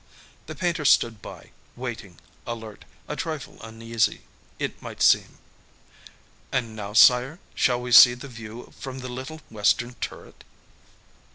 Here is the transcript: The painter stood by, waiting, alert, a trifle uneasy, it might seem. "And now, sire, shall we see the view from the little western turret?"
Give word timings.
The 0.47 0.55
painter 0.55 0.83
stood 0.83 1.21
by, 1.21 1.51
waiting, 1.75 2.17
alert, 2.47 2.85
a 3.07 3.15
trifle 3.15 3.61
uneasy, 3.61 4.21
it 4.57 4.81
might 4.81 4.99
seem. 5.03 5.37
"And 6.51 6.75
now, 6.75 6.93
sire, 6.93 7.37
shall 7.53 7.79
we 7.79 7.91
see 7.91 8.15
the 8.15 8.27
view 8.27 8.73
from 8.79 9.01
the 9.01 9.09
little 9.09 9.41
western 9.51 9.93
turret?" 10.01 10.43